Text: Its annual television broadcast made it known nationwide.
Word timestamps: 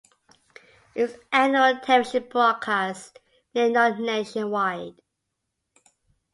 Its 0.95 1.13
annual 1.31 1.79
television 1.79 2.27
broadcast 2.27 3.19
made 3.53 3.67
it 3.69 3.73
known 3.73 4.03
nationwide. 4.03 4.99